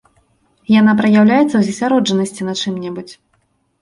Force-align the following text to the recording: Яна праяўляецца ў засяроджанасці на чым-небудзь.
Яна 0.79 0.95
праяўляецца 1.01 1.45
ў 1.57 1.61
засяроджанасці 1.67 2.41
на 2.49 2.53
чым-небудзь. 2.63 3.15